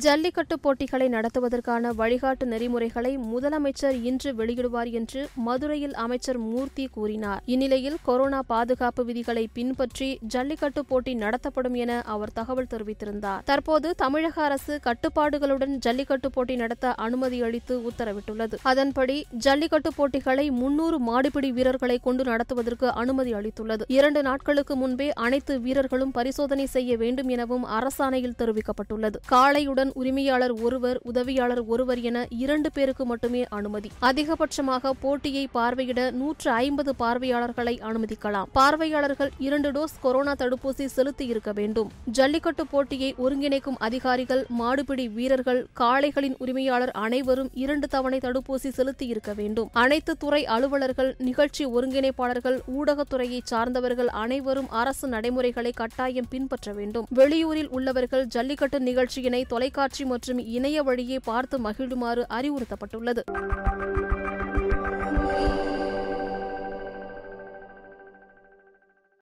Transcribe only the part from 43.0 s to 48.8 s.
ஒருங்கிணைக்கும் அதிகாரிகள் மாடுபிடி வீரர்கள் காளைகளின் உரிமையாளர் அனைவரும் இரண்டு தவணை தடுப்பூசி